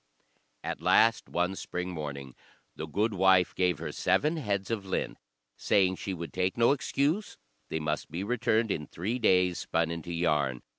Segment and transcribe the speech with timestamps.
[0.63, 2.33] At last, one spring morning,
[2.75, 5.19] the gudewife gave her seven heads of lint,
[5.57, 7.37] saying she would take no excuse;
[7.69, 10.63] they must be returned in three days spun into yarn.